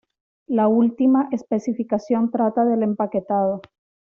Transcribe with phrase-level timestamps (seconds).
[0.47, 3.61] La última especificación trata del empaquetado.